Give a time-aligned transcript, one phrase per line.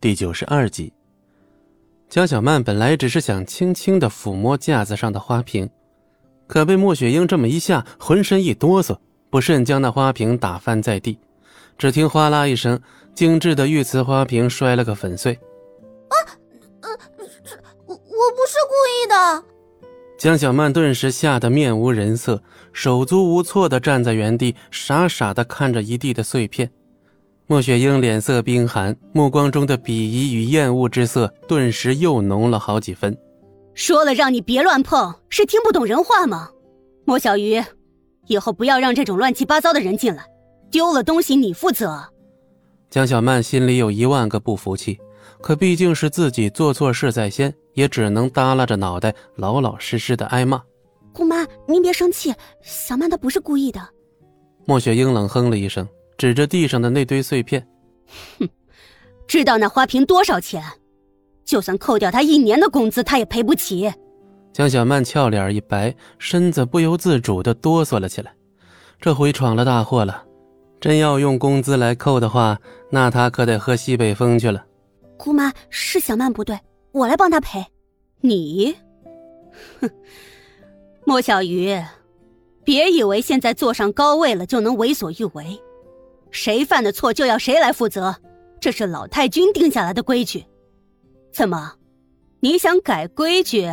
[0.00, 0.90] 第九十二集。
[2.08, 5.68] 江小曼本来只是想轻轻的抚摸架子上的花瓶，
[6.46, 8.96] 可被莫雪英这么一下，浑身一哆嗦，
[9.28, 11.18] 不慎将那花瓶打翻在地。
[11.76, 12.80] 只听哗啦一声，
[13.14, 15.34] 精致的玉瓷花瓶摔了个粉碎。
[15.34, 16.16] 啊，
[16.80, 16.88] 呃，
[17.44, 17.54] 这
[17.84, 18.74] 我我不是故
[19.04, 19.44] 意的。
[20.16, 22.42] 江小曼顿时吓得面无人色，
[22.72, 26.70] 手足无措的站在原地，傻傻的看着一地的碎片。
[27.50, 33.18] 莫雪英脸色冰寒，目光中的鄙夷与厌恶之色顿时又浓了好几分。
[33.74, 36.48] 说了让你别乱碰，是听不懂人话吗？
[37.04, 37.60] 莫小鱼，
[38.28, 40.24] 以后不要让这种乱七八糟的人进来，
[40.70, 42.00] 丢了东西你负责。
[42.88, 44.96] 江小曼心里有一万个不服气，
[45.40, 50.62] 可毕竟是自己做错事在先，也只能耷拉着脑袋，老老实实的挨骂。
[51.12, 53.80] 姑妈，您别生气，小曼她不是故意的。
[54.66, 55.84] 莫雪英冷哼了一声。
[56.20, 57.66] 指着地上的那堆碎片，
[58.38, 58.46] 哼，
[59.26, 60.62] 知道那花瓶多少钱？
[61.46, 63.90] 就算扣掉他一年的工资，他也赔不起。
[64.52, 68.30] 江小曼俏脸一白，身子不由自主的哆嗦了起来。
[69.00, 70.22] 这回闯了大祸了，
[70.78, 72.58] 真要用工资来扣的话，
[72.90, 74.62] 那他可得喝西北风去了。
[75.16, 76.60] 姑妈，是小曼不对，
[76.92, 77.64] 我来帮她赔。
[78.20, 78.76] 你，
[79.80, 79.88] 哼，
[81.06, 81.82] 莫小鱼，
[82.62, 85.58] 别以为现在坐上高位了就能为所欲为。
[86.30, 88.14] 谁犯的错就要谁来负责，
[88.60, 90.44] 这是老太君定下来的规矩。
[91.32, 91.74] 怎么，
[92.40, 93.68] 你想改规矩？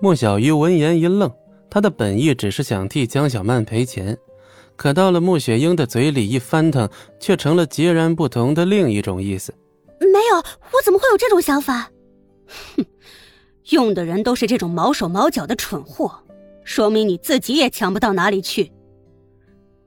[0.00, 1.30] 莫小鱼闻言一愣，
[1.70, 4.16] 他的本意只是想替江小曼赔钱，
[4.76, 9.54] 可到了穆雪英的嘴里一翻腾，却成了截然不同的另一种意思。
[10.00, 11.90] 没有，我怎么会有这种想法？
[12.76, 12.84] 哼，
[13.70, 16.14] 用的人都是这种毛手毛脚的蠢货，
[16.62, 18.70] 说明你自己也强不到哪里去。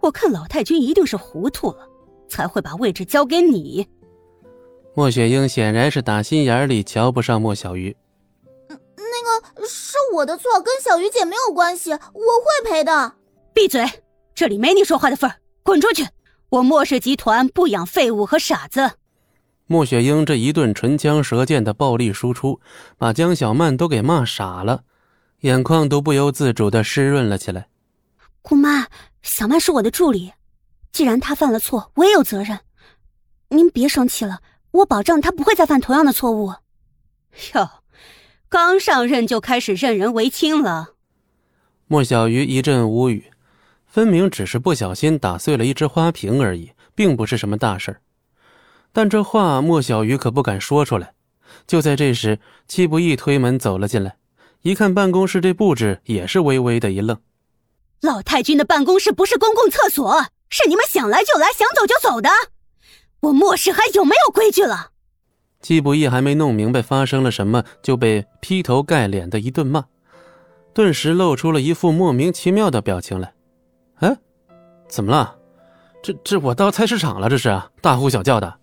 [0.00, 1.88] 我看老太君一定是糊涂了，
[2.28, 3.86] 才会把位置交给你。
[4.94, 7.96] 莫雪英显然是打心眼里瞧不上莫小鱼。
[8.68, 13.12] 嗯，那个是我的错，跟小鱼姐没有关系，我会赔的。
[13.52, 13.84] 闭嘴，
[14.34, 16.06] 这里没你说话的份儿，滚出去！
[16.50, 18.92] 我莫氏集团不养废物和傻子。
[19.66, 22.58] 莫雪英这一顿唇枪舌剑的暴力输出，
[22.96, 24.82] 把江小曼都给骂傻了，
[25.40, 27.68] 眼眶都不由自主的湿润了起来。
[28.42, 28.88] 姑妈。
[29.22, 30.32] 小曼是我的助理，
[30.90, 32.60] 既然她犯了错，我也有责任。
[33.48, 34.40] 您别生气了，
[34.70, 36.54] 我保证她不会再犯同样的错误。
[37.54, 37.68] 哟，
[38.48, 40.94] 刚上任就开始任人唯亲了。
[41.86, 43.30] 莫小鱼一阵无语，
[43.86, 48.00] 分明只是不小心打碎了一只花瓶而已，并不是什么大事
[48.92, 51.12] 但这话莫小鱼可不敢说出来。
[51.66, 54.16] 就在这时，戚不义推门走了进来，
[54.62, 57.20] 一看办公室这布置，也是微微的一愣。
[58.00, 62.30] 老太君的办公室不是公共厕所，是你们想来就来、想走就走的。
[63.20, 64.90] 我莫氏还有没有规矩了？
[65.60, 69.84] 季不易还没弄明白发生了什么，就被劈头盖脸的一顿骂，
[70.72, 73.34] 顿时露出了一副莫名其妙的表情来。
[73.96, 74.16] 哎，
[74.88, 75.36] 怎么了？
[76.00, 77.28] 这这我到菜市场了？
[77.28, 78.56] 这是大呼小叫的。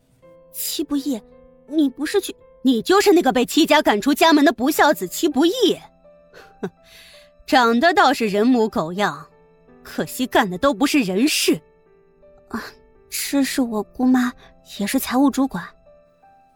[0.54, 1.22] 戚不义，
[1.68, 2.34] 你不是去？
[2.62, 5.52] 你就是那个被戚家赶出家门的不孝子戚不义。
[6.62, 6.70] 哼。
[7.46, 9.26] 长得倒是人模狗样，
[9.84, 11.54] 可惜干的都不是人事。
[12.50, 12.64] 啊，
[13.10, 14.34] 这是我姑妈，
[14.80, 15.64] 也是财务主管。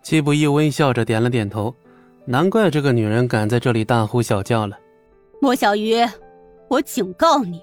[0.01, 1.73] 季不易微笑着点了点头，
[2.25, 4.77] 难怪这个女人敢在这里大呼小叫了。
[5.39, 6.03] 莫小鱼，
[6.67, 7.61] 我警告你，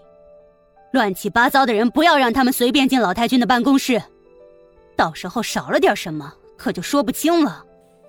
[0.92, 4.00] 乱七八糟的人不要让他们随便进老太君的办公室，
[4.94, 7.64] 到时候少了点什么，可就说不清了。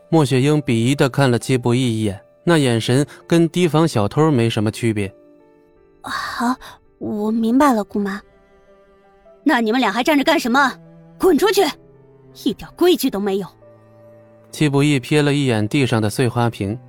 [0.09, 2.22] 莫雪英鄙夷的看了季不易一眼。
[2.49, 5.13] 那眼神跟提防小偷没什么区别。
[6.01, 6.55] 好，
[6.97, 8.21] 我明白了，姑妈。
[9.43, 10.73] 那你们俩还站着干什么？
[11.19, 11.61] 滚出去！
[12.45, 13.47] 一点规矩都没有。
[14.49, 16.79] 戚不义瞥了一眼地上的碎花瓶，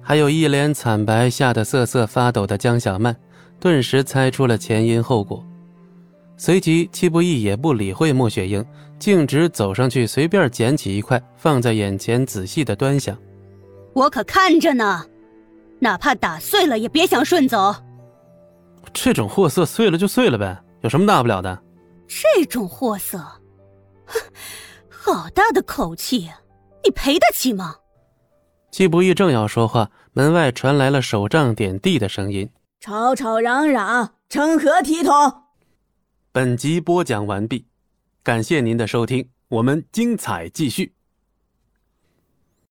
[0.00, 3.16] 还有一脸惨白、吓得瑟瑟发抖的江小曼，
[3.58, 5.44] 顿时猜出了前因后果。
[6.36, 8.64] 随即，戚不义也不理会莫雪英，
[9.00, 13.18] 径直走上去，随便捡起一块放在眼前，仔细的端详。
[13.94, 15.06] 我可看着呢，
[15.78, 17.74] 哪怕打碎了也别想顺走。
[18.92, 21.62] 这种货色碎了就碎了呗，有什么大不了的？
[22.08, 23.18] 这种货色，
[24.06, 24.20] 哼，
[24.88, 26.38] 好大的口气，啊
[26.84, 27.76] 你赔得起吗？
[28.70, 32.48] 季不义正要说话，门外传来了手杖点地的声音
[32.80, 35.14] ：“吵吵嚷嚷，成何体统？”
[36.32, 37.66] 本集播讲完毕，
[38.22, 40.94] 感谢您的收听，我们精彩继续。